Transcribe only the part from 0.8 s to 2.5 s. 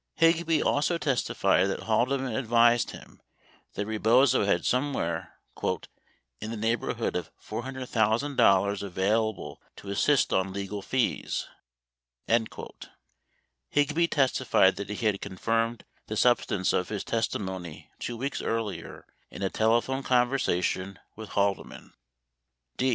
testified that Haldeman